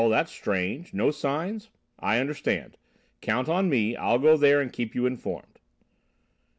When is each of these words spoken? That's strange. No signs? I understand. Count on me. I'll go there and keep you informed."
That's 0.09 0.31
strange. 0.31 0.95
No 0.95 1.11
signs? 1.11 1.69
I 1.99 2.17
understand. 2.17 2.75
Count 3.21 3.47
on 3.47 3.69
me. 3.69 3.95
I'll 3.95 4.17
go 4.17 4.35
there 4.35 4.59
and 4.59 4.73
keep 4.73 4.95
you 4.95 5.05
informed." 5.05 5.59